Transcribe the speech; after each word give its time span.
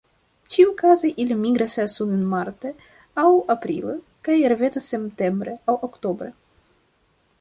Ĉiukaze 0.53 1.09
ili 1.23 1.35
migras 1.41 1.75
suden 1.97 2.23
marte 2.31 2.71
aŭ 3.25 3.27
aprile 3.57 3.95
kaj 4.29 4.39
revenas 4.55 4.89
septembre 4.95 5.55
aŭ 5.75 5.81
oktobre. 5.91 6.33